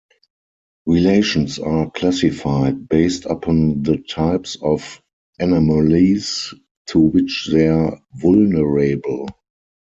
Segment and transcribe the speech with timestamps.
[0.87, 4.99] Relations are classified based upon the types of
[5.39, 6.55] anomalies
[6.87, 9.27] to which they're vulnerable.